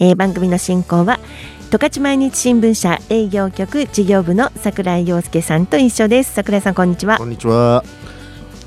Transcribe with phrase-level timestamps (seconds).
[0.00, 1.18] えー番組の進行は
[1.70, 7.82] 十勝毎日新聞社営業局事業部の桜井陽介さんと一緒です桜井さんこんにちはこんにちは。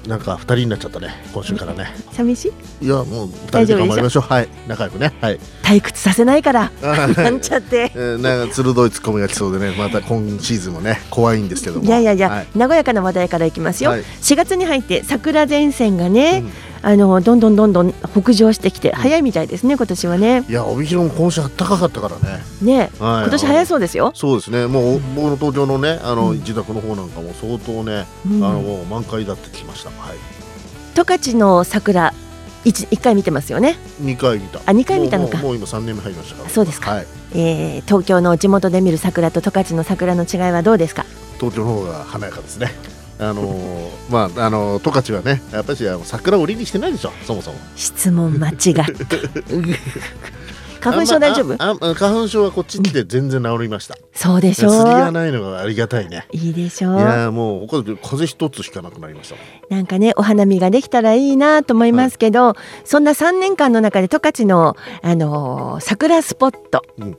[0.08, 1.88] なんか二人になっちゃったね、今週からね。
[2.12, 2.86] 寂しい？
[2.86, 4.24] いや、もう二人で頑張りましょう。
[4.24, 5.14] はい、仲良くね。
[5.20, 5.40] はい。
[5.64, 11.86] 退屈させないからあ なんちゃってえーなんか鋭いツッコミが来そうでね、また今シーズンもね、怖いんですけども。
[11.86, 16.52] いやいやいや、はい和やかな話題からいきますよ、はい4月に入って桜前線がね、うん
[16.88, 22.44] あのどんどんどんどん北上してきて早いみたいですね今年はねいや、帯広も今週暖かかったからね。
[22.62, 24.68] ね、はい今年早そうですよ、そうですね。
[24.68, 29.90] もう僕の東京のね、あの、うん自宅の方なんかも相当ね、うんあのもう満開だってきました。
[29.90, 30.18] はい。
[30.94, 32.14] 十勝の桜
[32.64, 34.60] 一一回見てますよね、二回見た。
[34.68, 36.50] あ二回見たのかもう今三年目入りましたから。
[36.52, 37.08] そうですかはい。
[37.34, 41.04] えー東京の地元で見る桜と十勝の桜の違いはどうですか？
[41.40, 42.72] 東京の方が華やかですね。
[43.20, 47.58] あのーまああの十勝はねやっぱりあの桜を売りにしてないでしょそもそも。
[47.76, 48.86] 質問間違った。
[50.82, 51.46] 花粉症大丈夫？
[51.48, 53.98] まああ花粉症はこっち来て全然治りました。
[54.14, 56.28] そうでしょがないのがありがたいね。
[56.32, 57.00] いいでしいょう。
[57.00, 59.36] やーもうここで風邪一つしかなくなりました
[59.76, 67.18] なんかねお花見ができたらいいなと思いますけど、そんな3年間の中で十勝の、あのー桜スポット、うん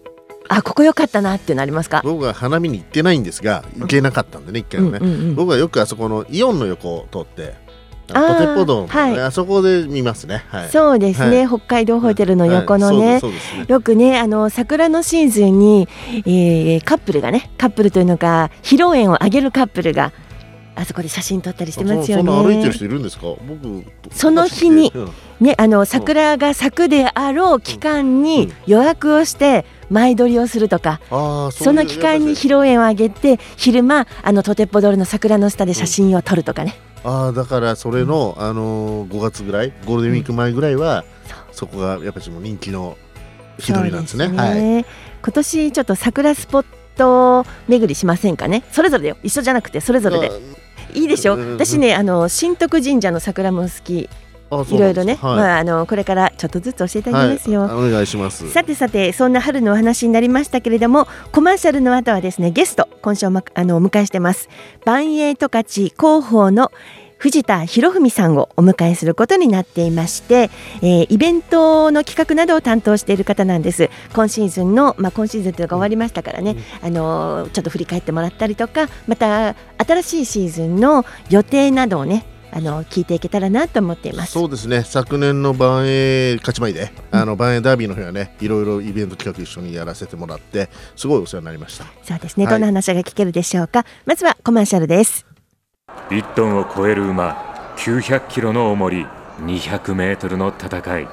[0.48, 5.34] あここ良かったなっていうのありますか、僕は花見に行ってないんですが行けなかったんでね一回もね、うんうんうん。
[5.34, 7.54] 僕はよくあそこのイオンの横を通って
[8.12, 9.20] あートテポはい。
[9.20, 10.44] あそこで見ますね。
[10.48, 10.68] はい。
[10.68, 13.22] そうですね、は北海道ホテルの横のね、ね
[13.66, 15.88] よくねあの桜のシーズンに、
[16.24, 20.12] えーカップルがねカップルというのか披露宴をあげるカップルが
[20.76, 22.72] あそこで写真撮ったりしてますよそそ歩いてるね。
[22.72, 23.22] 人いるんですか？
[23.48, 25.10] 僕その日にうん。
[25.40, 41.04] ねあの桜が咲くであろう期間に予約をして前撮りをするとか、その期間に披露宴をあげて昼間あのトテッポドールの桜の下で写真を撮るとかね、ああだからそれの、あのー、5月ぐらいゴールデンウィーク前ぐらいは、
[41.52, 42.96] そこがやっぱりもう人気の
[43.58, 44.26] 日取りなんですね。
[44.26, 44.84] そうはい。
[45.22, 46.64] 今年ちょっと桜スポッ
[46.96, 48.64] ト巡りしませんかね？
[48.72, 49.16] それぞれよ。
[49.22, 50.32] 一緒じゃなくてそれぞれで
[50.96, 51.36] いいでしょ？
[51.36, 54.08] うん私ねあの新徳神社の桜も好き。
[54.48, 58.48] あいろいろね、はい、まああのこれからちょっとずつ教えてあげますよ、はい、お願いします。
[58.52, 64.48] さてさてそんな春のお話になりましたけれどもコマーシャルの後はですねゲスト今週お,、ま、あのお迎えしてます。
[64.84, 66.70] 万栄十勝広報の
[67.26, 70.48] 藤田博文さんをお迎えすることになっていまして、
[70.80, 73.90] えーイベントの企画などを担当している方なんです。
[74.14, 84.30] 今シーズンの、まあ、今シーズンというのが終わりましたからね、あのーちょっと振り返ってもらったりとかまた新しいシーズンの予定などをねあの聞いていけたらなと思っています。
[84.30, 84.84] そうですね。
[84.84, 91.86] 昨年の万栄勝ち前で、あの万栄ダービーの日はねいろいろイベント企画一緒にやらせてもらってすごいお世話になりました。
[92.04, 92.54] そうですね、はい。
[92.54, 93.84] どんな話が聞けるでしょうか。
[94.04, 95.25] まずはコマーシャルです
[96.10, 97.36] 1トンを超える馬
[97.76, 99.06] 900キロの重り
[99.40, 101.08] 200メートルの戦い。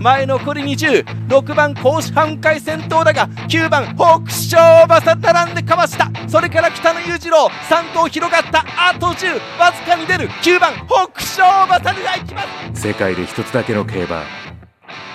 [0.00, 6.10] 前残り206番甲子半回戦闘だが9番北勝馬さ並んでかわした。
[6.28, 8.64] それから北野裕次郎3頭広がった。
[8.76, 10.28] あと10わずかに出る。
[10.28, 12.42] 9番北勝馬さが行きま
[12.74, 12.88] す。
[12.88, 14.22] 世界で一つだけの競馬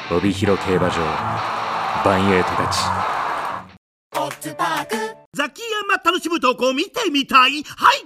[0.09, 0.95] 帯広競馬場
[2.05, 2.77] バンエイトたち
[5.33, 7.63] ザキヤマ楽しむ投稿見てみたい。
[7.63, 8.05] はい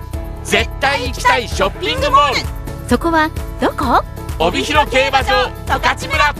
[0.43, 2.39] 絶対行きたいショッピングモール。
[2.89, 3.29] そこは
[3.61, 4.03] どこ？
[4.39, 6.33] 帯広競馬場十勝村。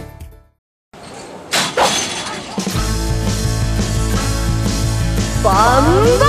[5.44, 5.50] バ
[5.80, 5.84] ン
[6.20, 6.26] バ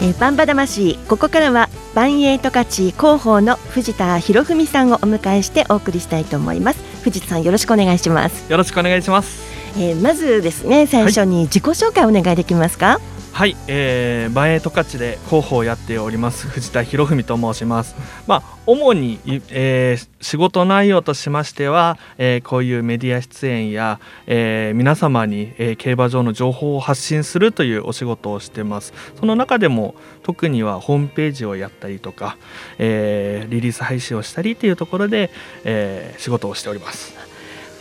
[0.00, 0.96] えーバンバ魂。
[1.08, 6.78] ここからは万栄十勝広報の藤田博文さんをお迎えしてお送りしたいと思います。
[7.02, 9.40] 藤田さんよろしくお願いします、よろしくお願いします。
[9.76, 12.86] えーまずですね最初に自己紹介お願いできますか？
[12.86, 13.00] はい、
[13.38, 17.94] はいえー、万栄十勝で広報をやっております藤田博文と申します。
[18.26, 19.20] まあ主に、
[19.50, 28.92] えー、仕事内容としましては、えー、こういうメディア出演や、えー、皆様に、えー、競馬場の情報を発信するというお仕事をしてます。
[29.20, 29.94] その中でも
[30.24, 32.36] 特にはホームページをやったりとか、
[32.78, 35.30] えー、リリース配信をしたりというところで、
[35.62, 37.27] えー、仕事をしております。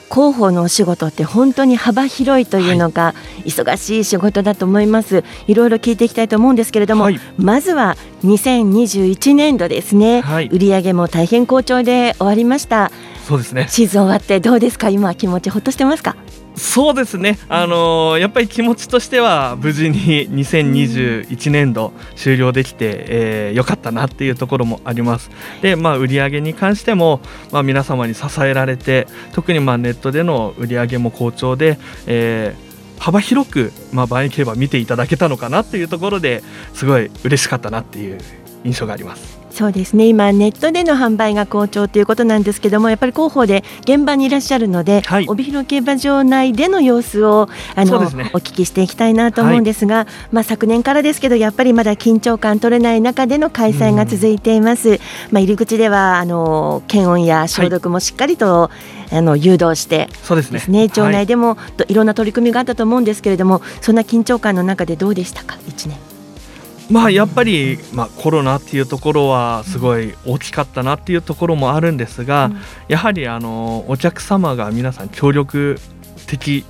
[0.09, 3.13] 広報のお仕事って本当に幅広いというのが
[3.45, 12.91] 忙しい仕事だと思います、はい、いろいろ聞いていきたいと思うんですけれども、はい、まずは2021年度ですね、はい、売上も大変好調で終わりました。
[13.27, 13.67] そうですね。
[13.69, 14.89] シーズン終わってどうですか？
[14.89, 16.15] 今気持ちほっとしてますか？
[16.57, 25.29] そうですね、あのー、やっぱり気持ちとしては無事に2021年度終了できて、えー、よかったなっていうところもあります。
[25.61, 27.21] で、まあ、売上に関しても、
[27.51, 31.77] まあ、皆様に支えられて特にまあネットでの売り上げも好調で、
[32.07, 36.41] えー、幅広く、まあ、万円競馬見ていただけたのかなっていうところで
[36.73, 38.17] すごい嬉しかったなっていう
[38.63, 39.36] 印象があります。
[39.57, 40.05] そうですね。
[40.05, 54.99] 今ネットでの販売が好調ということなんですけどもやっぱり広報で現場にいらっしゃるので、はい、帯広競馬場内での様子をあの、ね、お聞きしていきたいなと思うんですが、はい、まあ、昨年からですけどやっぱりまだ緊張感取れない中での開催が続いています。
[55.31, 58.71] まあ、入り口ではあの検温や消毒もしっかりと、は
[59.11, 60.61] い、あの誘導してそうですね。
[60.67, 61.57] ね町内でも、
[61.87, 66.16] い、ろんな取り組みがあったと思うんですけれどもそんな緊張感の中でどうでしたか？1年。
[66.89, 72.57] まあやっぱり、まあ、コロナっていうところはすごい大きかったなっていうところもあるんですが、うん、
[72.87, 75.77] やはりあのお客様が皆さん協力
[76.27, 76.65] 的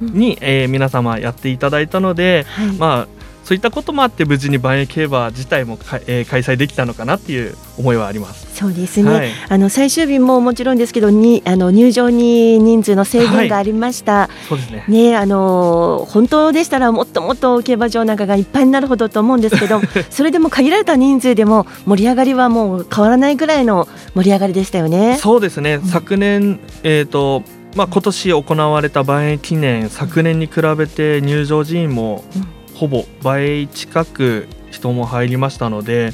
[0.00, 8.54] に、うん、えー、皆様やっていただいたので、はい、まあそういったこともあって無事に万栄競馬自体もか、えー、開催できたのかなっていう思いはあります。
[8.54, 14.84] そうですね、はい、あの最終日ももちろんですけどにあの入場に人数の制限がありました、はい、そうですね。
[14.88, 19.80] ねあの本当でしたらもっともっと競馬場なんかがいっぱいになるほどと思うんですけど
[20.10, 25.18] それでも限られた人数でも盛り上がりはもう変わらないぐらいの盛り上がりでしたよね。
[25.20, 27.42] そうですね、うん、昨年、えーと
[27.74, 36.12] まあ、今年行われた万栄記念昨年に比べて入場人員も、うんほぼ倍近く人も入りましたので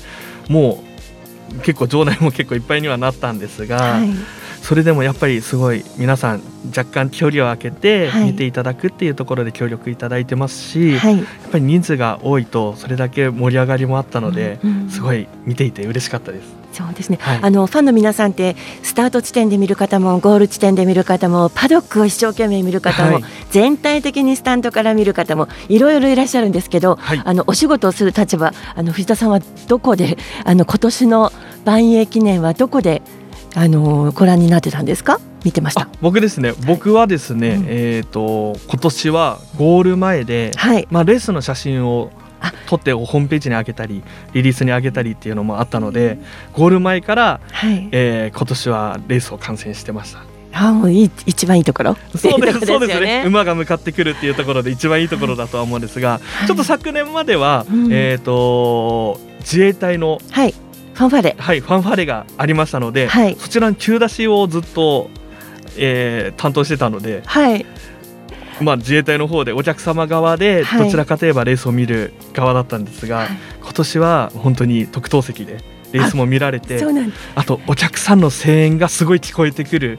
[0.51, 0.85] も
[1.57, 4.11] う結構場内も結構いっぱいにはなったんですが、はい、
[4.69, 6.43] それでもやっぱりすごい皆さん
[6.77, 16.55] 若干距離を空けて見ていただくっていうところで協力いただいてますし、はい、やっぱり人数が多いとそれだけ盛り上がりもあったので、うんうん、すごい見ていて嬉しかったです。
[16.75, 31.33] そうですね、はい、あのファンの皆さんってスタート地点で見る方もゴール地点で見る方もパドックを一生懸命見る方も、はい、全体的にスタンドから見る方もいろいろいらっしゃるんですけど、はい、あのお仕事をする立場あの藤田さんはどこであの今年の
[31.65, 33.01] 万栄記念はどこで
[33.61, 35.19] あのご覧になってたんですか？
[35.45, 35.89] 見てました。
[36.01, 36.53] 僕ですね。
[36.65, 40.53] 僕はですね、うん、えっ、ー、と今年はゴール前で、
[40.91, 42.13] まあレースの写真を
[42.69, 46.19] 撮ってホームページに上げたりリリースに上げたりっていうのもあったので
[46.53, 50.21] ゴール前から、はい、えー、今年はレースを観戦してました。
[50.53, 51.97] あもういい一番いいところ？
[52.15, 53.25] そうですそうですね。
[53.27, 60.55] 馬が向かってくるっていうところで一番いいところだとは思うんですが、はい、ちょっと昨年までは、うん、えっ、ー、と自衛隊の、はい、
[60.99, 61.37] ファンファレ。
[61.39, 65.11] はいファンファレがありましたので、はい、そちらの急出しをずっと、
[65.77, 67.65] えー、担当してたので、はい、
[68.61, 73.29] まあ、自衛隊の方でお客様側でどちらかといえばレースを見る側だったんですが、はい、
[73.61, 75.63] 今年は本当に特等席で
[75.93, 76.85] レースも見られて
[77.37, 79.99] あとお客さんの声援がすごい聞こえてくる。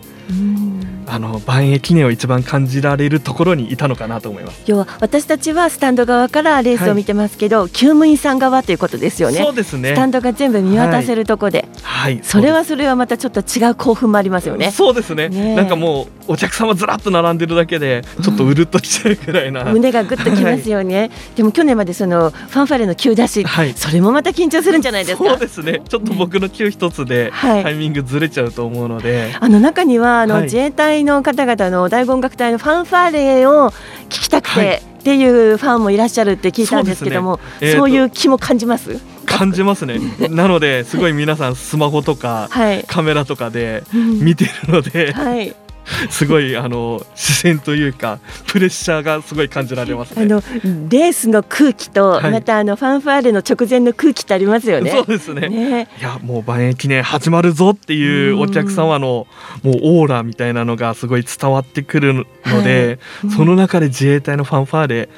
[1.09, 4.61] あの万栄記念を一番感じられるところにいたのかなと思います。
[4.65, 9.37] 要は私たちはスタンド側からレースを見てますけど、はい、厩務員さん側ということですよね。
[9.37, 9.89] そうですね。
[9.89, 14.71] スタンドが全部見渡せるとこで、はい、はい、それはそれはまたちょっと違う興奮もありますよね。
[14.71, 25.29] そうですね、ね、なんかもうお客様ずらっと並んでるだけでちょっとうるっときちゃうくらいな、うん、胸がぐっときますよね、はい、でも去年までそのファンファレの急出し、はい、それもまた緊張するんじゃないですか。
[25.29, 25.81] そうですね。
[25.87, 33.71] ちょっと僕の急一つでタイミングずれちゃうと思うので、あの中にはあの、自衛隊の方々の大音楽隊のファンファーレを
[34.09, 37.71] 聞きたくて、っていうファンもいらっしゃるって聞いたんですけども、そう、ね。
[37.71, 38.99] えー、いう気も感じます？
[39.25, 39.99] 感じますね。
[40.29, 45.55] なのですごい皆さんスマホとか、はい、カメラとかで見てるので、はい
[46.09, 50.41] すごいあの視線というかプレッシャーがすごい感じられます、ね、あの
[50.89, 54.91] レースの空気と、はい、またあのファンファーレの直前の空気ってありますよね。
[54.91, 55.49] そうですね。
[55.49, 55.87] ね。
[55.99, 59.27] いやもう万円記念始まるぞっていうお客様の
[59.63, 62.13] もうオーラみたいなのがすごい伝わってくる
[62.45, 65.09] ので、はい、その中で自衛隊のファンファーレ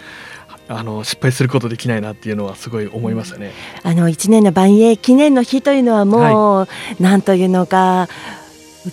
[0.68, 3.52] あの失敗することできないなっていうのはすごい思いましたね。
[3.84, 8.08] あの1年の万栄記念の日というのはもう、はい、なんというのか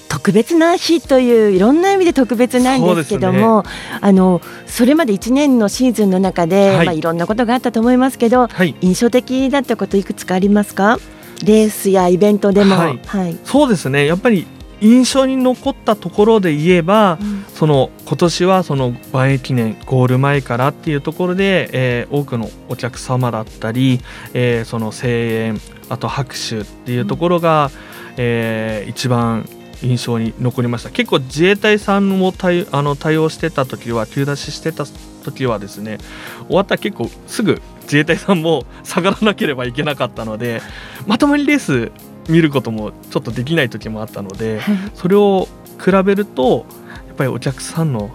[0.09, 3.65] 特別な日といういろんな意味で特別なんですけども、
[4.01, 6.87] あのそれまで1年のシーズンの中で、はい。
[6.87, 8.75] まあ、いろんなことがあったと思いますけどはい。
[8.83, 10.99] 印象的だったこといくつかありますか？
[11.45, 12.75] レースやイベントでも。
[12.75, 13.01] はい。
[13.07, 13.39] はい。
[13.45, 14.07] そうですね。
[14.07, 14.47] やっぱり
[14.81, 17.19] 印象に残ったところで言えば、
[17.55, 24.01] その今年はその万栄記念ゴール前からっていうところで、えー多くのお客様だったり、
[24.35, 27.71] えーその声援あと拍手っていうところが、
[28.17, 29.49] えー一番
[29.83, 30.91] 印象に残りました。
[30.91, 34.85] 結構自衛隊さんも対あの対応してた時は急出ししてた
[35.25, 35.99] 時はですね
[36.47, 40.61] 終わったら結構すぐ自衛隊さんも下がらなければいけなかったので
[41.07, 41.93] まともにレース
[42.29, 44.61] 見ることもちょっとできない時もあったので、
[44.95, 45.49] それを
[45.83, 46.67] 比べると
[47.07, 48.11] やっぱりお客さんの、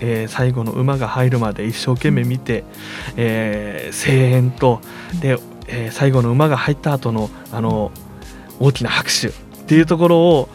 [0.00, 2.64] えー最後の馬が入るまで一生懸命見て、
[3.16, 4.80] えー声援と
[5.20, 7.90] で、えー最後の馬が入った後のあの
[8.60, 9.32] 大きな拍手っ
[9.66, 10.48] ていうところを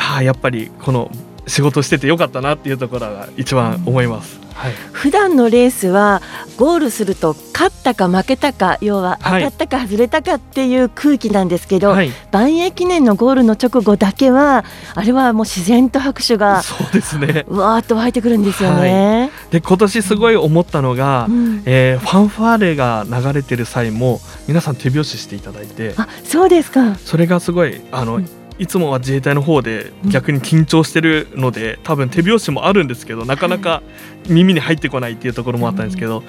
[0.00, 1.10] ああやっぱりこの
[1.46, 4.40] 仕事しててよかったなっていうところが一番思います。
[4.54, 6.20] はい、普段のレースは
[6.58, 9.42] ゴールすると勝ったか負けたか要は当はい。
[9.42, 17.46] たったか外れたかっていう空気なんですけど、はい、万栄記念のゴールの直後だけはあれはもう自然と拍手がそうですね。
[17.48, 19.30] うわーっと湧いてくるんですよね。
[19.50, 21.62] で今年すごい思ったのが、うん。
[21.64, 25.94] えーファンファーレが流れてる際も皆さん手拍子していただいて。
[25.96, 26.96] あそうですか。
[26.96, 33.82] それがすごいあの、うんいつもは自衛隊の方で逆に緊張してるので、多分手拍子もあるんですけどなかなか
[34.28, 36.22] 耳に入ってこないっていうところもあったんですけど、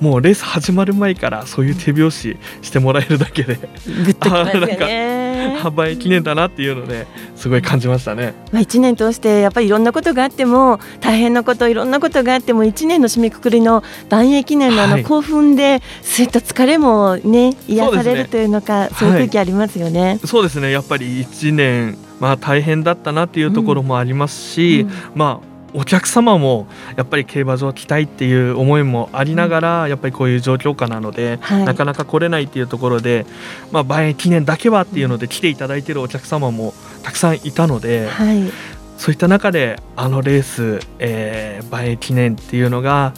[0.00, 5.26] もうレース始まる前からそういう手拍子してもらえるだけでグッときますよあなんかね。
[5.56, 8.34] 幅記念だなっていうのですごい感じましたね。
[8.52, 20.18] まあ一年通してやっぱりいろんなことがあっても大変なこといろんなことがあっても一年の締めくくりの万栄記念のあはいの興奮でそういった疲れもね癒されるというのかそう,、いう空気ありますよね。
[20.24, 26.66] そうですねやっぱり1年、まあ、大変だったなっていうところもありますし、うんまあお客様も
[26.96, 31.64] やっぱり競馬場来たいっていう思いもありながら、やっぱりこういう状況下なので、はい。
[31.64, 33.26] なかなか来れないっていうところで、
[33.72, 38.50] まあ、万栄記念だけはっていうので来ていただいているお客様もたくさんいたので、はい、
[38.96, 43.12] そういった中であのレース、えー、万栄記念っていうのが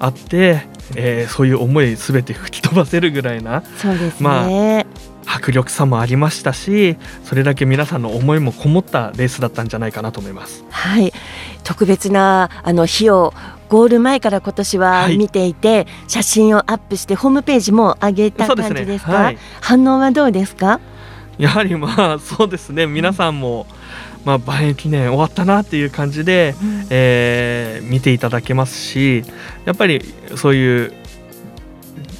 [0.00, 0.62] あって、
[0.94, 4.86] えーそういう思いすべて吹き飛ばせるぐらいなそうですね。
[4.86, 10.64] ま迫力さもありましたしそれだけ皆さんの思いもこもったレースだったんじゃないかなと思います。
[10.70, 11.12] はい、
[11.68, 13.34] 特別なあの日を
[13.68, 15.18] ゴール前から今年ははい。
[15.18, 19.12] 見ていて、写真をアップしてホームページも上げた感じですか？
[19.12, 19.38] はい。
[19.60, 20.80] 反応はどうですか？
[21.36, 22.86] やはりまあ そうですね。
[22.86, 23.66] 皆さんも、
[24.24, 26.54] まあ、万円記念終わったなっていう感じで、
[26.88, 29.22] えー見ていただけますし
[29.64, 30.02] やっぱり
[30.36, 30.92] そういう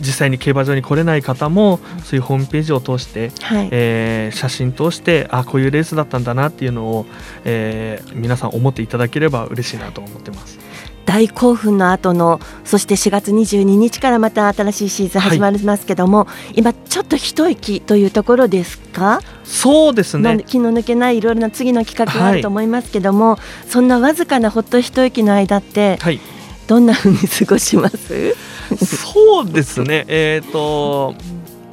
[0.01, 7.07] 実際に競馬場に来れない方もそういうホームページを通して、はい、えー写真通してあこういうレースだったんだなっていうのを、
[7.45, 10.59] えー皆さん思っていただければ嬉しいなと思ってます。
[11.07, 20.23] 大興奮の後のそして4月22日からまた新しいシーズン始まりますけども、今ちょっと一息というところですか、そうですね。
[20.23, 26.21] まあ気の抜けないいろいろな次の企画があると思いますけども、そんなわずかなほっと一息の間ってはい。
[26.67, 28.37] どんな風に過ごします？
[28.77, 31.15] そうですね、えっ、と、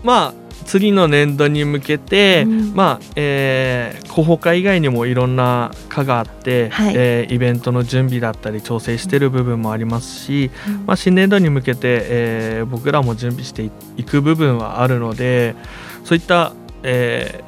[0.04, 2.74] まあ、次の年度に向けて、うん。
[2.74, 6.94] まあ、えー、広報課以外にもいろんな課があって、はい。
[6.96, 10.52] えーイベントの準備だったり調整している部分もありますし、
[10.86, 15.56] まあ、新年度に向けて、えー僕らも準備していく部分はあるので、
[16.04, 17.44] そういった、え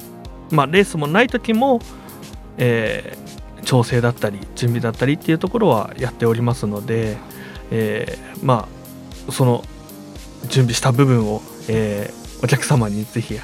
[0.49, 1.81] ーまあ、レースもない時も、
[2.57, 3.27] えー
[3.65, 7.17] 調整だったり準備だったりっていうところはやっておりますので、
[7.69, 8.76] えーまあ
[9.31, 9.63] その
[10.49, 13.39] 準備した部分を、えーお客様にぜひ、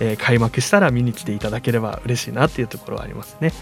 [0.00, 3.52] えー開幕したら見に来ていただければ嬉しいなっていうところはありますね。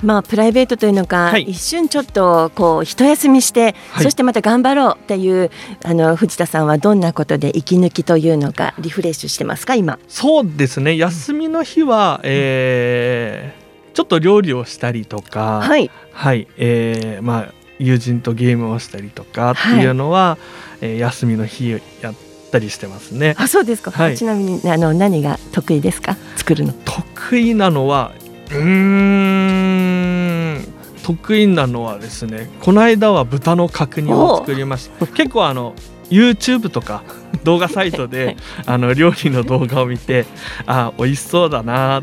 [0.00, 1.42] まあプライベートというのか、はい。
[1.42, 4.04] 一瞬ちょっとこう一休みして、はい。
[4.04, 5.50] そしてまた頑張ろうっていう
[5.84, 9.98] あの藤田さんはどんなことで息抜きというのかリフレッシュしてますか今？
[10.06, 10.96] そうですね。
[10.96, 15.90] 休みの日は、えーちょっと料理をしたりとか、はい。
[16.12, 16.46] はい。
[16.56, 20.38] えーまあ、友人とゲームをしたりとかっていうのは、
[20.80, 21.78] えー休みの日や
[22.10, 22.14] っ
[22.52, 23.34] たりしてますね。
[23.38, 24.16] あそうですか、はい。
[24.16, 26.16] ちなみにあの何が得意ですか？
[26.36, 26.72] 作るの。
[26.84, 28.12] 得意なのは
[28.50, 30.64] うーん。
[31.02, 35.06] 得意なのはですねこの間は豚の角煮を作りました。
[35.06, 35.74] 結構あの
[36.10, 37.02] YouTube とか
[37.44, 40.24] 動画サイトで あの料理の動画を見て
[40.66, 42.02] あ美味しそうだな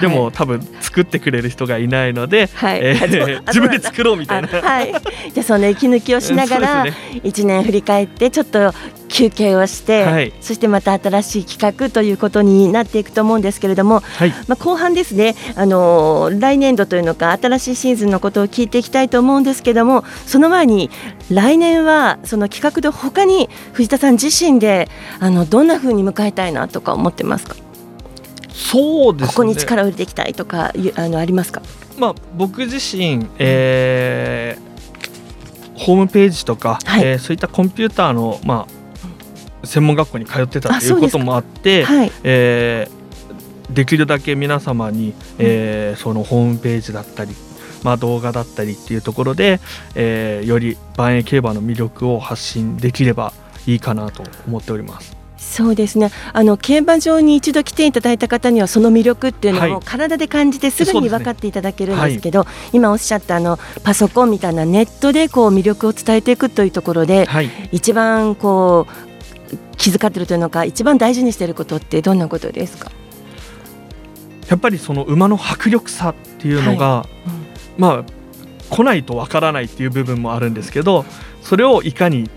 [0.00, 2.80] でも、はい多分作ってくれる人がいないので、はい。
[2.82, 4.48] えーあ自分で作ろうみたいな。
[4.48, 4.92] あはい。
[4.92, 5.00] じゃ
[5.40, 7.20] あその息抜きをしながらそうですね。
[7.24, 8.72] 一年振り返ってちょっと今
[9.08, 10.32] 休憩をして、はい。
[10.40, 14.30] そしてまた新しい企画ということになっていくと思うんですけれども、はい。
[14.48, 20.90] まあ、後半ですね、あのー来年度というのか新しいシーズンのことを聞いていきたいと思うんですけどもその前に
[21.30, 24.88] 来年はその企画で他に藤田さん自身で
[25.20, 27.54] あのどんな風に迎えたいなとか思ってますか？
[28.54, 29.28] そうですね。
[29.28, 31.60] ここに力を入れていきたいとかあのありますか？
[31.98, 34.74] まあ、僕自身、えー
[35.76, 37.04] ホームページとか、はい。
[37.04, 38.68] えーそういったコンピューターの、ま
[39.62, 42.12] あ、専門学校に通ってたあということもあってはい。
[42.22, 43.04] えー
[43.74, 47.34] できるだけ皆様に、えーそのホームページだったり、
[47.82, 49.58] まあ、動画だったりっていうところで、
[49.96, 53.32] えーより万栄競馬の魅力を発信できれば
[53.66, 55.16] いいかなと思っております。
[55.44, 56.10] そうですね。
[56.32, 59.70] あの競馬場に一度来ていただいた方にはその魅力っていうのはい。
[59.70, 67.50] を体で感じてすぐに分かっていただけるんですけど、今おっしゃったあのパソコンみたいなネットでこう魅力を伝えていくというところではい。
[67.70, 72.90] 一番こう気遣ってるというのか一番大事にしていることってどんなことですか？
[74.48, 77.06] やっぱりその馬の迫力さっていうのが、
[77.78, 78.04] まあ
[78.70, 81.04] 来ないとわからないっていう部分もあるんですけど
[81.42, 82.28] それをいかに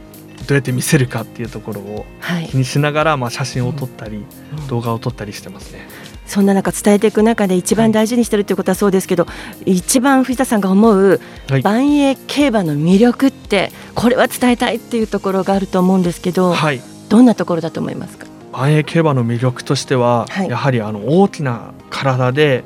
[0.46, 2.48] どうやって見せるかっていうところをはい。
[2.48, 4.24] 気にしながら、まあ、写真を撮ったり、
[4.70, 5.88] 動画を撮ったりしてますね。
[6.26, 9.28] そんな中伝えていく中で一番大事にしてるということはそうですけど、
[9.66, 11.62] 一番藤田さんが思うはい。
[11.62, 16.82] 万栄競馬の魅力ってこれは伝えたいっていうところがあると思うんですけど、はい。
[17.10, 20.50] どんなところだと思いますか、万栄競馬の魅力としては、はい。
[20.50, 22.66] やはりあの大きな体で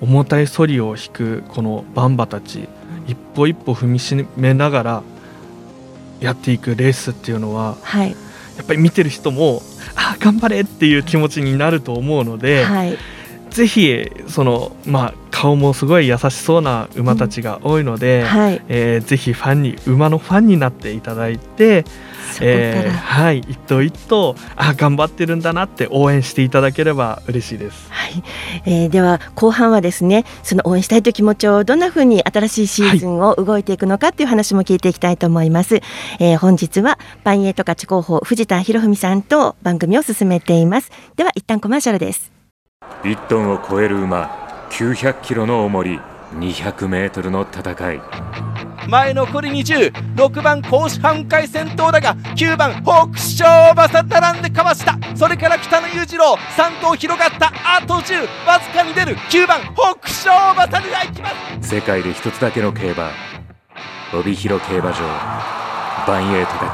[0.00, 2.68] 重たいソリを引くこのバンバたち、
[3.08, 5.02] 一歩一歩踏みしめながら
[6.26, 8.16] やっていくレースっていうのははい、や
[8.62, 9.62] っぱり見てる人も
[9.94, 12.98] あー頑張れっていう気持ちになると思うので、はい、
[13.56, 21.86] ぜひそのまあ顔もすごい優しそうな馬たちが多いので、はい、えーぜひファンに馬のファンになっていただいて、
[22.42, 27.90] えーはい一頭一頭あ頑張ってるんだなって応援していただければ嬉しいです。
[27.90, 28.22] はい。
[28.66, 35.76] えーでは後半はですねその応援したいという気持ちをどんなふうに新しいシーズンを動いていくのかっていう話も聞いていきたいと思います、
[36.18, 40.90] えー本日はバンエイト勝ち広報藤田博文さんと番組を進めています。
[41.16, 42.35] では一旦コマーシャルです
[43.02, 46.00] 1トンを超える馬900キロの重り
[46.34, 48.00] 200メートルの戦い。
[48.88, 54.96] 前残り206番甲子半回先頭だが9番北勝馬さ並んでかわした。
[55.16, 57.52] それから北野裕次郎3頭広がった。
[57.64, 59.16] あと10わずかに出る。
[59.16, 61.30] 9番北勝馬さが行きま
[61.62, 61.68] す。
[61.68, 63.10] 世界で一つだけの競馬
[64.14, 64.98] 帯広競馬場
[66.06, 66.70] バンエイト勝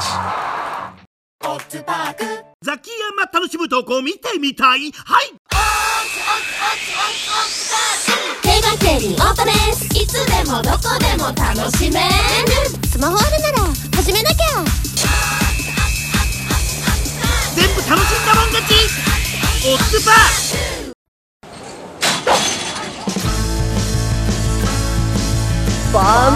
[1.71, 1.83] ち
[2.65, 4.93] ザキヤマ楽しむ投稿見てみたい？
[4.93, 5.33] はい
[6.73, 9.85] 競馬競輪オートレース。
[9.95, 12.09] いつでもどこでも楽しめる。
[12.89, 13.59] スマホあるなら
[13.95, 14.65] 始めなきゃ。
[17.55, 18.73] 全部楽しんだもん勝ち。
[19.69, 20.15] オッズパー
[25.93, 26.33] バン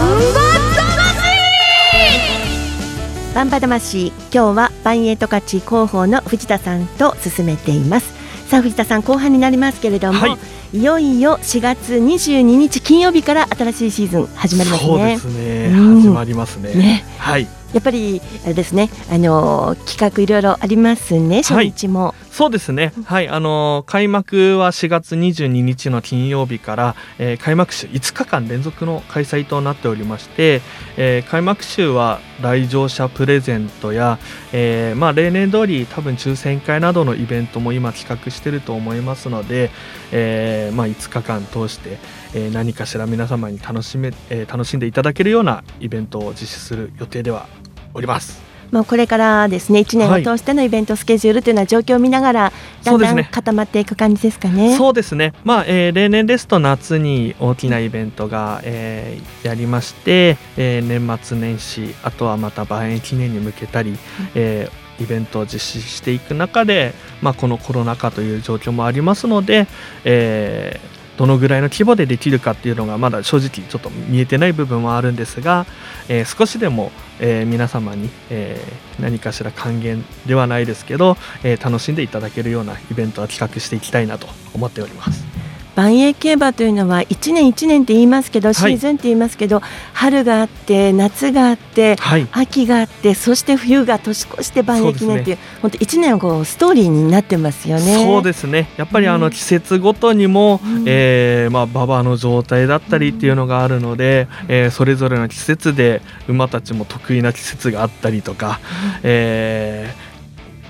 [3.35, 4.07] バンバ魂。
[4.07, 8.16] 今日はバンエイト勝ち広報の藤田さんと進めています
[8.47, 10.37] さあ藤田さん後半になりますけれども、は
[10.73, 10.77] い。
[10.77, 14.87] い、よいよ4月22日金曜日から新しいシーズン始まりますね。
[14.87, 16.01] そうですね、うん。
[16.01, 16.73] 始まりますね。
[16.73, 17.05] ね。
[17.17, 23.29] はいやっぱりあれですねあのー企画いろいろありますね初日も、そうですね、はい。
[23.29, 30.61] あのー開幕は4月22日の金曜日から、えー開幕週5日間連続の開催となっておりまして、
[30.97, 34.19] えー開幕週は来場者プレゼントや、
[34.53, 39.71] えーまあ、例年通り多分抽選会などのイベントも今企画していると思いますので、
[40.11, 41.97] えーまあ、5日間通して、
[42.33, 47.47] えー何かしら皆様に楽しめ、えー楽しんでいただけるようなイベントを実施する予定では
[47.93, 48.47] おります。
[48.71, 54.75] まあ、これからですね1年を通してのイベントスケジュールというのは状況を見ながらだんだん固まっていく感じですかね。
[54.75, 63.97] そうですね、まあえー例年ですと夏に大きなイベントが、えーやりまして、えー年末年始あとはまた万円記念に向けたり、
[64.35, 69.67] えーイベントを実施していく中で、まあ、このコロナ禍という状況もありますので、
[70.03, 75.65] えーどのぐらいの規模でできるかっていうのがまだ正直ちょっと見えてない部分はあるんですが、
[76.07, 85.36] えー少しでも、えー皆様に、えー何かしら還元ではないですけど、え楽しんでいただけるようなイベントは企画していきたいなと思っております。
[85.77, 88.53] 万栄競馬というのは1年1年って言いますけど、い。
[88.55, 89.61] シーズンって言いますけど
[89.93, 98.03] 春があって夏があってはい、秋があってそして冬が年越して万栄記念っていう本当1年をこうストーリーになってますよね。
[98.03, 98.69] そうですね。
[98.77, 99.21] やっぱりあうん。
[99.21, 100.83] の季節ごとにも、うん。
[100.87, 108.59] えーまあ、馬場の状態だったりっていうのがあるので、えーそれぞれの季節で馬たちも得意な季節があったりとか、
[109.03, 109.93] え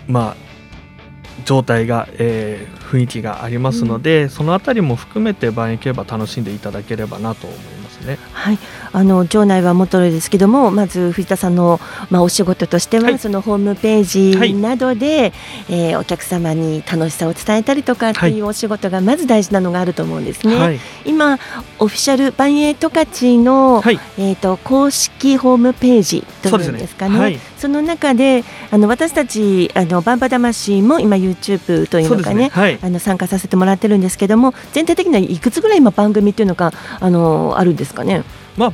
[0.07, 0.46] ーまあ
[1.47, 8.17] 状態が、えー雰囲気がありますので、そのあたりも含めて万円競馬楽しんでいただければなと思いますね。
[8.31, 8.57] はい、
[8.93, 13.19] あの場内はもとですけどもまず藤田さんの、まあ、お仕事としては、はい。
[13.19, 15.33] そのホームページなどで、
[15.69, 20.55] えーお客様に楽しさを伝えたりとかっていうお仕事がまず大事なのがあると思うんですね。
[20.55, 21.37] はい、今
[21.79, 23.99] オフィシャルバンエイトカチの、はい。
[24.17, 27.15] えー、と公式ホームページというんですかね。
[27.15, 27.39] ねはい。
[27.67, 32.49] の中であの私たちあのバンバ魂も今 YouTube というのかねね。
[32.49, 32.79] はい。
[32.81, 38.23] あの参加させてもらってるんですけども全体的にはいくつぐらい今番組っていうのがあのあるんですかね。
[38.55, 38.73] まあ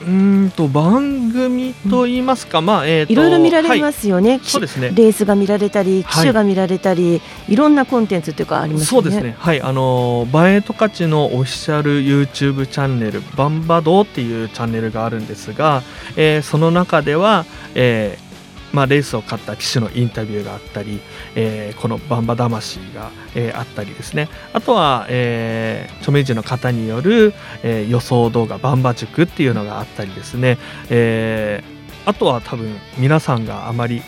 [0.00, 4.92] うーんと番組と言いますか、まあえーといろいろ見られまはいすよね、そうですね。
[4.94, 6.12] レースが見られたりはい。
[6.12, 9.04] 機種が見られたり、い、ろんなコンテンツっていうかありますよね。
[9.04, 9.36] そうですね。
[9.38, 15.82] はい、あのーバンエイトカチのオフィシャル YouTube チャンネルバンバドーっていうチャンネルがあるんですが、
[16.16, 18.29] えーその中では、えー
[18.72, 21.00] まあ、レースを勝った騎手のインタビューがあったり、
[21.34, 24.28] えーこのバンバ魂が、えーあったりですね。
[24.52, 30.58] あとは、えー著名人の方による、えー予想動画バンバ塾っていうのがあったりですね、
[30.90, 34.02] えーあとは多分皆さんがあまり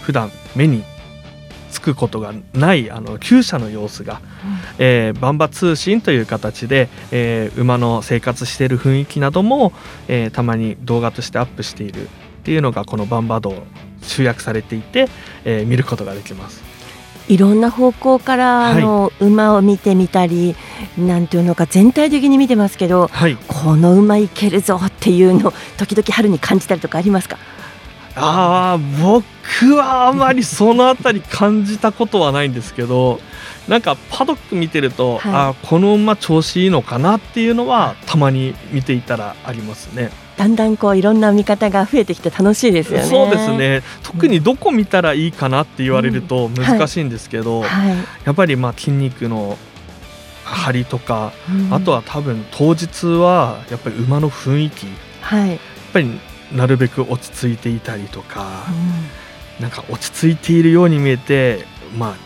[0.00, 0.82] 普段目に
[1.70, 4.20] つくことがないあの厩舎の様子が、
[4.78, 9.72] えーバンバ通信という形で、えー馬の生活している雰囲気なども、
[10.08, 12.08] えーたまに動画としてアップしている
[12.44, 13.54] っていうのがこのバンバ道
[14.02, 15.08] 集約されていて、
[15.46, 16.62] えー見ることができます。
[17.26, 20.54] いろんな方向からあの、馬を見てみたり
[20.98, 27.38] なんていうのか全体的に見てますけどはい、この馬いけるぞっていうの時々春に感じたりとかありますか？
[28.14, 33.18] ああ僕はあまりそのあたり感じたことはないんですけど
[33.68, 40.10] なんかパドック見てると、はいあーこの馬調子いいのかなっていうのはたまに見ていたらありますね。
[40.36, 43.04] だんだんこういろんな見方が増えてきて楽しいですよね。
[43.06, 43.52] そうです。
[43.56, 47.96] ね特にどこ見たらいいかなって言われると難しいんですけど、はい。
[48.24, 49.56] やっぱりまあ筋肉の
[50.44, 54.92] 張りとか、うんあとは多分当日はやっぱり馬の雰囲気や
[55.22, 55.54] はい。
[55.54, 55.58] っ
[55.92, 56.20] ぱり
[56.52, 58.66] なるべく落ち着いていたりとか、
[59.60, 61.64] なんか落ち着いているように見えて
[61.96, 62.16] まあ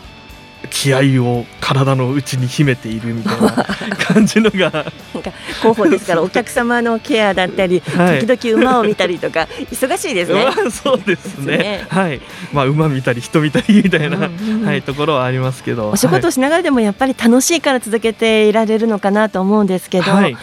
[0.79, 3.51] 気合を体の内に秘めているみたいな
[3.99, 4.71] 感じのが。
[4.71, 8.25] なんか広報ですからお客様のケアだったり、はい。
[8.25, 10.45] 時々馬を見たりとか忙しいですね。
[10.45, 11.57] ま あそうですね。
[11.57, 11.85] ね。
[11.89, 12.21] はい。
[12.53, 15.89] まあ馬見たり人見たりみたいな、うんうんはい、ところはありますけど。
[15.89, 20.37] お仕事をしながらでもやっぱり楽しいから続けていられるのかなと思うんですけど、はい、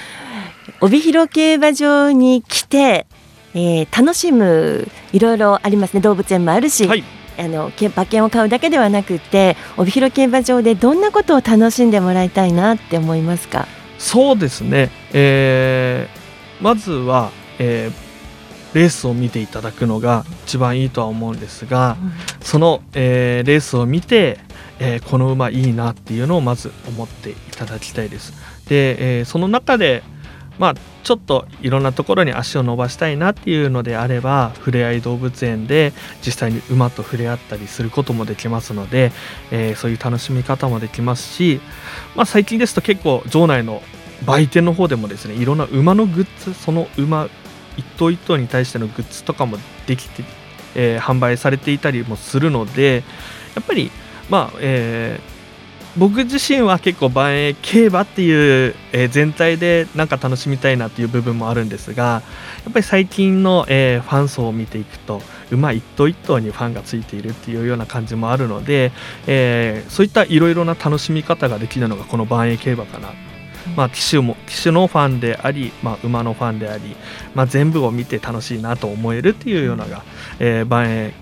[0.82, 3.06] 帯広競馬場に来て、
[3.54, 6.00] えー楽しむいろいろありますね。
[6.00, 7.02] 動物園もあるし、はい
[7.38, 13.66] あのけ馬券を買うだけではなくって帯広競馬場でどんなことを楽しんでもらいたいなって思いますか？
[13.98, 16.26] そうですね、えー
[16.62, 18.06] まずは、えー
[18.74, 21.96] レースを見ていただくのが一番いいとは思うんですが、
[22.42, 24.38] その、えーレースを見て、
[24.78, 28.34] えーこの馬いいなっていうのをまず思っていただきたいです。
[28.68, 30.02] で、えーその中で
[30.58, 35.92] まあちょっといろんなところに足を伸ばしたいなっていうのであればふれあい動物園で
[36.24, 39.12] 実際に馬と触れ合ったりすることもできますので、
[39.50, 41.60] えーそういう楽しみ方もできますし、
[42.14, 43.82] まあ、最近ですと結構場内の
[44.24, 47.28] 売店の方でもですねいろんな馬のグッズその馬
[47.76, 50.24] 一頭一頭に対してのグッズとかもできて、
[50.74, 53.04] えー販売されていたりもするので
[53.54, 53.90] やっぱり
[54.30, 55.35] まあえー
[55.98, 62.22] 僕自身は結構万栄競馬っていう、えー全体でなんか楽しみたいなっていう部分もあるんですが
[62.64, 68.92] やっぱり最近の、えーファン層を見ていくと馬一頭一頭にファンがついているっていうような感じもあるので、
[69.26, 73.10] えーそういったいろいろな楽しみ方ができるのがこの万栄競馬かな。
[73.74, 76.96] まあ、騎手も騎手のファンであり、まあ、馬のファンであり、
[77.34, 80.04] まあ、全部を見て楽しいなと思えるっていうようなのが、
[80.38, 81.14] えー、万栄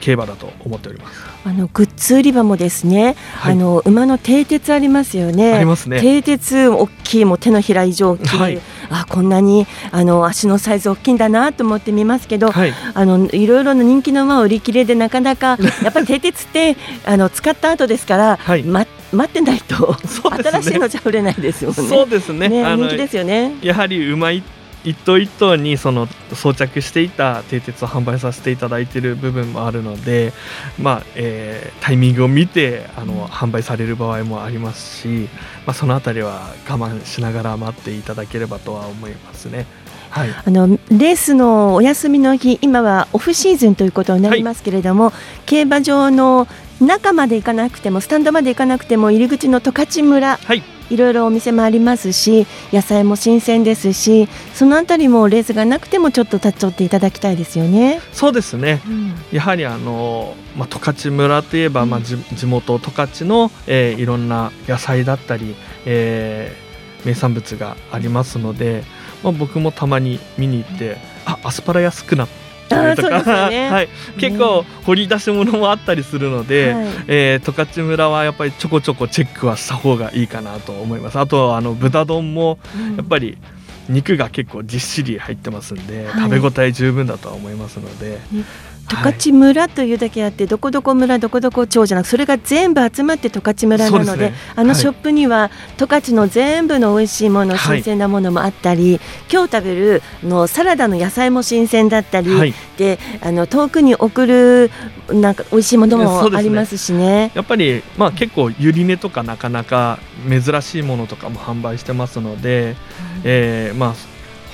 [0.00, 1.22] 競馬だと思っております。
[1.44, 5.54] あのグッズ売り場もですね、はいあの馬の蹄鉄ありますよね。
[5.54, 6.00] ありますね。
[6.00, 19.96] 蹄鉄大きいもう手のひら以上大きい、はいあこんなにあの足のサイズ大きいんだなと思って見ますけど、はい、あのいろいろな人気の馬を売り切れでなかなかやっぱり蹄鉄ってあの使った後ですから、はいま待ってないと、
[20.28, 21.74] ね新しいのじゃ売れないですよね。
[21.76, 23.54] そうですねね人気ですよね。
[23.62, 24.44] やはり馬一
[24.88, 30.32] 一頭一頭にその装着していた蹄鉄を販売させていただいている部分もあるので、
[30.78, 35.28] まあえータイミングを見てあの販売される場合もありますし、
[35.64, 39.66] まあ、そのあたりは我慢しながら待っていただければとは思いますね。
[40.10, 45.12] はい、あのレースのお休みの日、今はオフシーズンということになりますけれども、
[45.46, 46.46] 競馬場の
[46.80, 58.00] 中まで行かなくても、スタンドまで行かなくても、入り口の十勝村はいいろいろお店もありますし野菜も新鮮ですしそのあたりもレースがなくてもちょっと立ち寄っていただきたいですよね。
[58.12, 58.80] そうですね、
[59.32, 66.68] やはりあの、まあ、十勝村といえば、まあ、じ地元十勝の、えーいろんな野菜だったり、えー
[67.04, 68.82] 名産物がありますので、
[69.22, 72.28] まあ、僕もたまに見に行ってあアスパラ安くなっ
[72.68, 73.68] てるとか、ね。
[73.70, 76.86] はい、結構掘り出し物もあったりするので、はい。
[77.08, 81.18] えー十勝村はやっぱりちょこちょこチェックはした方がいいかなと思います。
[81.18, 82.58] あとあの豚丼も
[82.96, 83.38] やっぱり
[83.88, 86.30] 肉が結構じっしり入ってますんで、はい。
[86.30, 88.20] 食べ応え十分だとは思いますので、
[88.88, 102.54] 十勝村というだけあって、どこどこ村どこどこ町じゃなくそれが全部集まって十勝村なのでねはいあのショップには十勝の全部の美味しいもの、はい新鮮なものもあったり今日食べるのサラダの野菜も新鮮だったり、はい。
[102.78, 104.70] であの遠くに送る
[105.10, 107.30] なんか美味しいものもありますしね。
[107.34, 109.98] やっぱり、まあ、結構ゆり根とかなかなか
[110.28, 112.76] 珍しいものとかも販売してますので、
[113.24, 113.94] えーまあ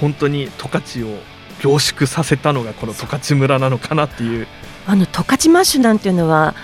[0.01, 1.19] 本当に十勝を
[1.61, 4.47] 凝縮させたのがこの十勝村なのかなっていう。
[4.87, 6.55] あの十勝マッシュなんていうのは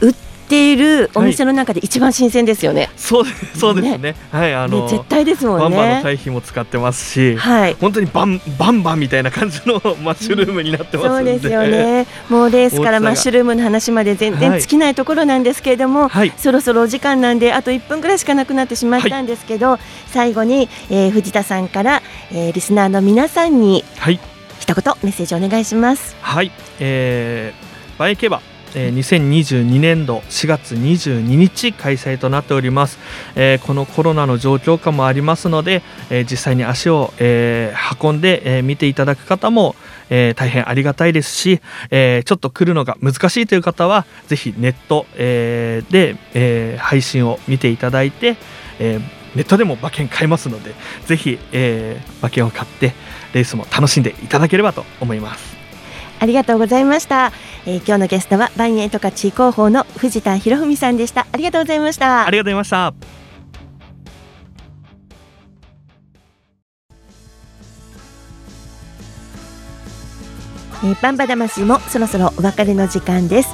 [0.00, 0.14] 売っ
[0.48, 2.90] ているお店の中で一番新鮮ですよね。
[2.96, 4.16] そうですそうですね。
[4.32, 5.76] はいあの、ね絶対ですもんね。
[5.76, 7.74] バンバンの堆肥も使ってますし、はい。
[7.80, 12.06] 本当にバンバンバンみたいな感じの マッシュルームになってますんで、そうですよね。
[12.28, 14.60] もうレースからマッシュルームの話まで全然はい。
[14.60, 24.18] 尽きないところなんですけれども、そろそろお時間なんであと1分ぐらいしかなくなってしまったんですけど、最後に、えー藤田さんから、えーリスナーの皆さんにはい。
[24.58, 26.16] 一言メッセージお願いします。
[26.20, 28.42] はい、えー、バイケバ、
[28.74, 32.98] えー、2022年度4月22日開催となっております、
[33.34, 39.74] えーこのコロナの状況下もありますので、えー実際に足を、えー運んで、えー見ていただく方も、
[40.10, 48.36] えー大変ありがたいですし、えーちょっと来るのが難しいという方はぜひネット、えーで、えー配信を見ていただいて、
[48.78, 49.00] えー
[49.34, 50.74] ネットでも馬券買えますので
[51.06, 52.92] ぜひ、えー馬券を買って
[53.34, 55.57] レースも楽しんでいただければと思います。
[56.20, 57.32] ありがとうございました。
[57.66, 61.26] えー今日のゲストはバンエイトカチ広報の藤田博文さんでした。
[61.32, 62.26] ありがとうございました。
[62.26, 62.94] ありがとうございました。
[70.84, 73.48] えーバンバ魂もそろそろお別れの時間です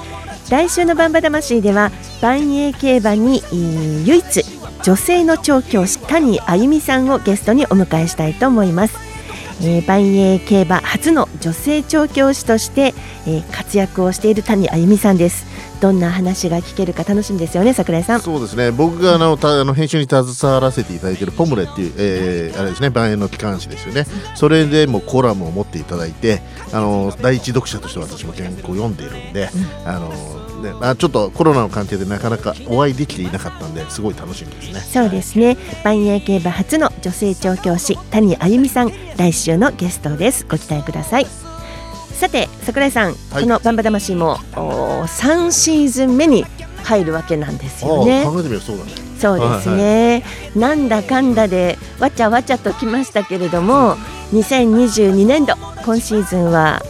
[0.51, 4.45] 来週のバンバ魂では万栄競馬に、えー唯一
[4.83, 8.99] 女性の調教師谷あゆみさんをゲストにお迎えしたいと思います、
[9.63, 12.95] えー、万栄競馬初の女性調教師として、
[13.27, 15.47] えー活躍をしている谷あゆみさんです。
[15.81, 18.21] どんな話が聞けるか楽しみですよね桜井さん。
[18.21, 18.71] そうですね。
[18.71, 24.07] 僕があのたあの編集に携わらせていただいているポムレっていう、えーあれですね万円の機関誌ですよね。
[24.35, 26.41] それでもコラムを持っていただいて
[26.73, 29.51] あの第一読者として私も原稿を読んでいるんで、
[29.85, 30.09] あの
[30.63, 34.81] ねあちょっとコロナの関係でなかなかお会いできていなかったんですごい楽しみですね。
[34.81, 35.57] そうですね。
[35.85, 40.47] 万栄競馬初の女性調教師谷あゆみさん来週のゲストです。
[40.49, 41.27] ご期待ください。
[42.15, 43.43] さて桜井さん、はい。
[43.43, 46.47] このバンバ魂もお3シーズン目に
[46.83, 48.25] 入るわけなんですよね。
[48.25, 48.93] 考えてみるとそうだね。
[49.19, 50.25] そうですね、
[50.57, 53.97] なんだかんだでわちゃわちゃときましたけれども
[54.33, 56.83] 2022年度今シーズンは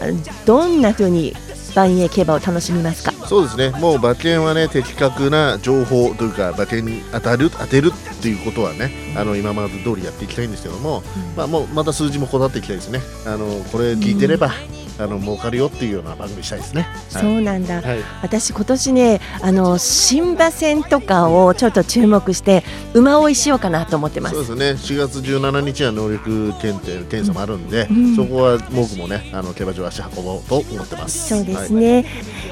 [0.45, 1.33] どんな風に
[1.75, 3.11] 万栄競馬を楽しみますか？
[3.27, 3.71] そうですね。
[3.81, 7.91] もう馬券はね的確な情報というか馬券に当たる当てる
[8.25, 11.03] っていうことはねあの今まで通りやっていきたいんですけども、
[11.37, 13.01] まあもうまた数字もこだわっていきたいですね。
[13.27, 14.51] あのこれ聞いてれば、
[14.97, 17.21] あの儲かるよっていうような番組にしたいですね、はい。
[17.21, 17.99] そうなんだ、はい。
[18.23, 22.63] 私今年ねあの新馬戦とかをちょっと注目して
[22.95, 24.43] 馬追いしようかなと思ってます。
[24.43, 24.95] そうですね。
[24.97, 28.15] 4月17日は能力検定検査もあるんで、うん。
[28.15, 31.29] そこは僕もねあの競馬場足運ぼうと思ってます。
[31.29, 32.05] そうですね、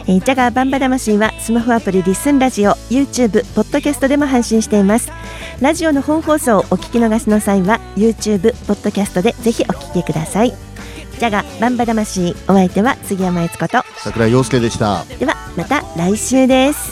[0.05, 5.09] えージャガーバンバ魂はスマホアプリリスンラジオ YouTube ポッドキャストでも配信しています
[5.63, 10.51] ラジオの本放送をお聞き逃しの際は YouTube ポッドキャストでぜひお聞きください。
[10.51, 15.05] ジャガバンバ魂お相手は杉山悦子と桜井陽介でした。
[15.19, 16.91] ではまた来週です。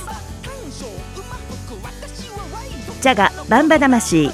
[3.02, 4.30] ジャガバンバ魂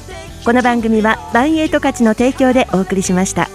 [0.45, 3.50] この番組はバンエイト価値の提供でお送りしました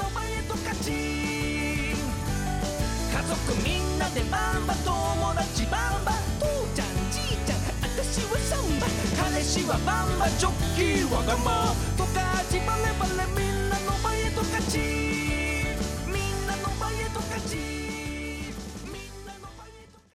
[11.33, 11.82] キー